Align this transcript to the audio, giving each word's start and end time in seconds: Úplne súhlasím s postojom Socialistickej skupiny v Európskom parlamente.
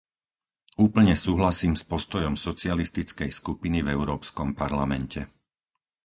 Úplne 0.85 1.13
súhlasím 1.25 1.73
s 1.77 1.83
postojom 1.91 2.33
Socialistickej 2.47 3.29
skupiny 3.39 3.79
v 3.85 3.91
Európskom 3.97 4.47
parlamente. 4.61 5.21